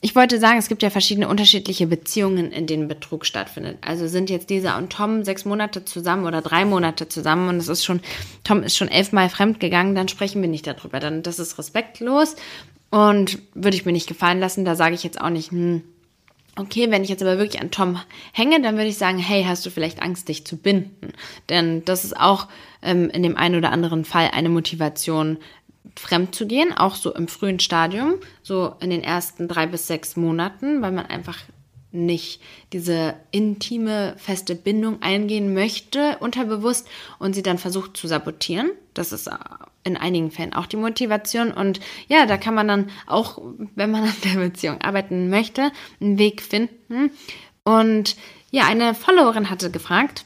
[0.00, 3.78] Ich wollte sagen, es gibt ja verschiedene unterschiedliche Beziehungen, in denen Betrug stattfindet.
[3.82, 7.68] Also sind jetzt Lisa und Tom sechs Monate zusammen oder drei Monate zusammen und es
[7.68, 8.00] ist schon,
[8.42, 10.98] Tom ist schon elfmal fremd gegangen, dann sprechen wir nicht darüber.
[10.98, 12.34] Dann, das ist respektlos
[12.90, 14.64] und würde ich mir nicht gefallen lassen.
[14.64, 15.82] Da sage ich jetzt auch nicht, hm,
[16.56, 18.00] okay, wenn ich jetzt aber wirklich an Tom
[18.32, 21.12] hänge, dann würde ich sagen, hey, hast du vielleicht Angst, dich zu binden?
[21.48, 22.48] Denn das ist auch
[22.82, 25.38] ähm, in dem einen oder anderen Fall eine Motivation,
[25.94, 30.16] fremd zu gehen, auch so im frühen Stadium, so in den ersten drei bis sechs
[30.16, 31.38] Monaten, weil man einfach
[31.92, 36.86] nicht diese intime, feste Bindung eingehen möchte, unterbewusst,
[37.18, 38.70] und sie dann versucht zu sabotieren.
[38.94, 39.30] Das ist
[39.86, 41.52] in einigen Fällen auch die Motivation.
[41.52, 43.40] Und ja, da kann man dann auch,
[43.74, 45.70] wenn man an der Beziehung arbeiten möchte,
[46.00, 47.10] einen Weg finden.
[47.64, 48.16] Und
[48.50, 50.24] ja, eine Followerin hatte gefragt,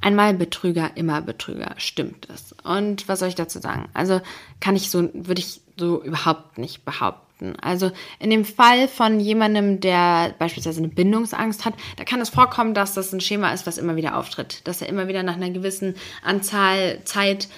[0.00, 1.74] Einmal Betrüger, immer Betrüger.
[1.78, 2.54] Stimmt das?
[2.62, 3.88] Und was soll ich dazu sagen?
[3.94, 4.20] Also
[4.60, 7.56] kann ich so, würde ich so überhaupt nicht behaupten.
[7.60, 12.74] Also in dem Fall von jemandem, der beispielsweise eine Bindungsangst hat, da kann es vorkommen,
[12.74, 14.66] dass das ein Schema ist, was immer wieder auftritt.
[14.66, 17.48] Dass er immer wieder nach einer gewissen Anzahl Zeit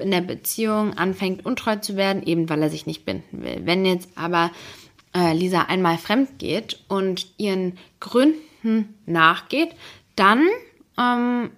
[0.00, 3.62] in der Beziehung anfängt, untreu zu werden, eben weil er sich nicht binden will.
[3.64, 4.50] Wenn jetzt aber
[5.14, 9.70] äh, Lisa einmal fremd geht und ihren Gründen nachgeht,
[10.16, 10.46] dann
[10.98, 11.50] ähm,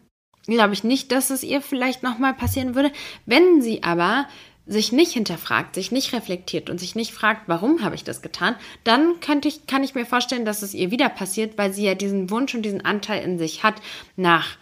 [0.47, 2.93] glaube ich nicht, dass es ihr vielleicht nochmal passieren würde.
[3.27, 4.27] Wenn sie aber
[4.67, 8.55] sich nicht hinterfragt, sich nicht reflektiert und sich nicht fragt, warum habe ich das getan,
[8.85, 11.95] dann könnte ich, kann ich mir vorstellen, dass es ihr wieder passiert, weil sie ja
[11.95, 13.75] diesen Wunsch und diesen Anteil in sich hat
[14.17, 14.57] nach,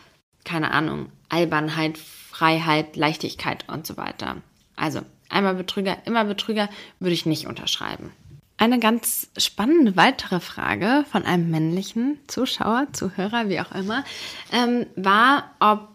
[0.44, 1.98] keine Ahnung, Albernheit,
[2.40, 4.38] Freiheit, Leichtigkeit und so weiter.
[4.74, 8.12] Also einmal Betrüger, immer Betrüger würde ich nicht unterschreiben.
[8.56, 14.04] Eine ganz spannende weitere Frage von einem männlichen Zuschauer, Zuhörer, wie auch immer,
[14.52, 15.90] ähm, war, ob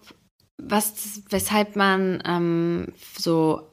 [0.60, 3.68] was, weshalb man ähm, so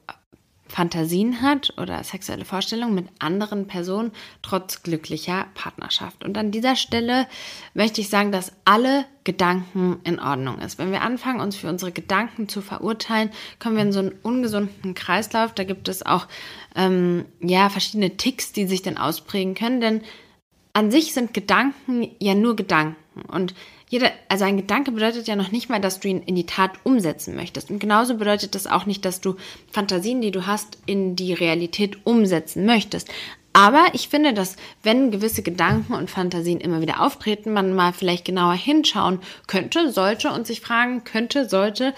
[0.72, 6.24] Fantasien hat oder sexuelle Vorstellungen mit anderen Personen trotz glücklicher Partnerschaft.
[6.24, 7.26] Und an dieser Stelle
[7.74, 10.78] möchte ich sagen, dass alle Gedanken in Ordnung ist.
[10.78, 14.94] Wenn wir anfangen, uns für unsere Gedanken zu verurteilen, kommen wir in so einen ungesunden
[14.94, 15.52] Kreislauf.
[15.52, 16.26] Da gibt es auch
[16.74, 20.00] ähm, ja verschiedene Ticks, die sich dann ausprägen können, denn
[20.72, 22.96] an sich sind Gedanken ja nur Gedanken
[23.28, 23.54] und
[23.92, 26.70] jeder, also ein Gedanke bedeutet ja noch nicht mal, dass du ihn in die Tat
[26.82, 27.70] umsetzen möchtest.
[27.70, 29.36] Und genauso bedeutet das auch nicht, dass du
[29.70, 33.10] Fantasien, die du hast, in die Realität umsetzen möchtest.
[33.52, 38.24] Aber ich finde, dass wenn gewisse Gedanken und Fantasien immer wieder auftreten, man mal vielleicht
[38.24, 41.92] genauer hinschauen könnte, sollte und sich fragen könnte, sollte,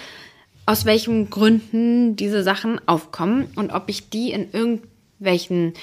[0.67, 5.75] aus welchen Gründen diese Sachen aufkommen und ob ich die in irgendwelchen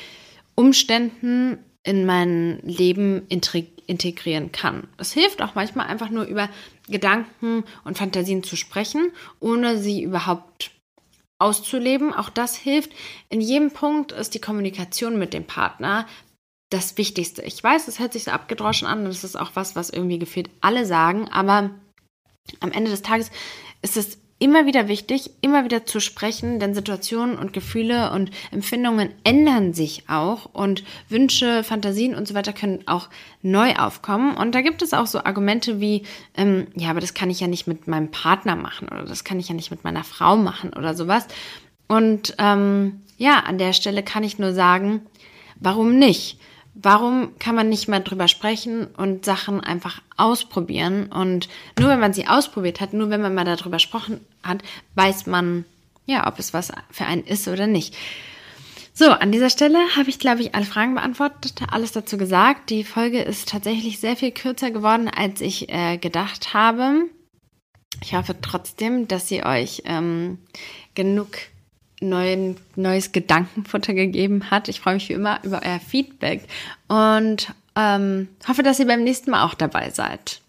[0.56, 3.22] Umständen in mein Leben
[3.92, 4.88] integrieren kann.
[4.98, 6.50] Es hilft auch manchmal einfach nur über
[6.88, 9.12] Gedanken und Fantasien zu sprechen,
[9.42, 10.72] ohne sie überhaupt
[11.40, 12.14] auszuleben.
[12.14, 12.92] Auch das hilft.
[13.30, 16.08] In jedem Punkt ist die Kommunikation mit dem Partner
[16.70, 17.42] das Wichtigste.
[17.42, 20.20] Ich weiß, es hört sich so abgedroschen an und das ist auch was, was irgendwie
[20.20, 21.72] gefühlt alle sagen, aber
[22.62, 23.30] am Ende des Tages
[23.82, 29.12] ist es immer wieder wichtig, immer wieder zu sprechen, denn Situationen und Gefühle und Empfindungen
[29.24, 33.10] ändern sich auch und Wünsche, Fantasien und so weiter können auch
[33.44, 34.36] neu aufkommen.
[34.36, 36.04] Und da gibt es auch so Argumente wie,
[36.36, 39.40] ähm, ja, aber das kann ich ja nicht mit meinem Partner machen oder das kann
[39.40, 41.28] ich ja nicht mit meiner Frau machen oder sowas.
[41.88, 45.02] Und ähm, ja, an der Stelle kann ich nur sagen,
[45.60, 46.40] warum nicht?
[46.74, 51.12] Warum kann man nicht mal drüber sprechen und Sachen einfach ausprobieren?
[51.12, 54.64] Und nur wenn man sie ausprobiert hat, nur wenn man mal darüber gesprochen hat,
[54.96, 55.66] weiß man,
[56.06, 57.96] ja, ob es was für einen ist oder nicht.
[58.94, 62.70] So, an dieser Stelle habe ich, glaube ich, alle Fragen beantwortet, alles dazu gesagt.
[62.70, 67.06] Die Folge ist tatsächlich sehr viel kürzer geworden, als ich äh, gedacht habe.
[68.02, 70.40] Ich hoffe trotzdem, dass sie euch ähm,
[70.96, 71.30] genug
[72.02, 74.68] neuen, neues Gedankenfutter gegeben hat.
[74.68, 76.44] Ich freue mich wie immer über euer Feedback
[76.88, 80.42] und ähm, hoffe, dass ihr beim nächsten Mal auch dabei seid.